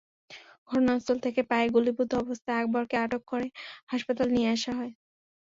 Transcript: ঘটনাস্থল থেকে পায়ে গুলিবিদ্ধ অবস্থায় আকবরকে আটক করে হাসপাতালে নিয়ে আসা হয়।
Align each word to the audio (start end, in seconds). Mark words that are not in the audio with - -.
ঘটনাস্থল 0.69 1.17
থেকে 1.25 1.41
পায়ে 1.49 1.67
গুলিবিদ্ধ 1.75 2.11
অবস্থায় 2.23 2.59
আকবরকে 2.61 2.95
আটক 2.97 3.21
করে 3.31 3.47
হাসপাতালে 3.87 4.31
নিয়ে 4.35 4.49
আসা 4.55 4.71
হয়। 4.77 4.91